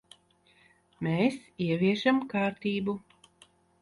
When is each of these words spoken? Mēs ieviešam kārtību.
Mēs 1.07 1.37
ieviešam 1.67 2.23
kārtību. 2.33 2.97